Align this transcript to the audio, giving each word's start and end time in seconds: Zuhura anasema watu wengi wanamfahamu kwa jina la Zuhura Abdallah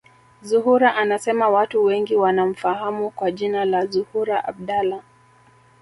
Zuhura 0.41 0.95
anasema 0.95 1.49
watu 1.49 1.83
wengi 1.83 2.15
wanamfahamu 2.15 3.09
kwa 3.09 3.31
jina 3.31 3.65
la 3.65 3.85
Zuhura 3.85 4.45
Abdallah 4.45 5.01